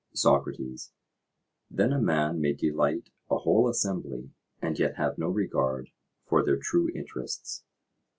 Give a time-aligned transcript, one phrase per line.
[0.15, 0.93] SOCRATES:
[1.69, 5.91] Then a man may delight a whole assembly, and yet have no regard
[6.25, 7.63] for their true interests?